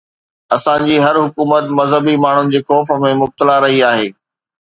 اسان 0.55 0.79
جي 0.87 0.95
هر 1.05 1.19
حڪومت 1.25 1.67
مذهبي 1.79 2.15
ماڻهن 2.23 2.49
جي 2.55 2.61
خوف 2.71 2.93
۾ 3.05 3.11
مبتلا 3.21 3.61
رهي 3.67 3.79
آهي. 3.93 4.09